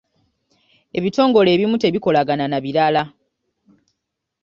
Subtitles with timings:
[0.97, 3.03] Ebitongole ebimu tebikolagana na birala.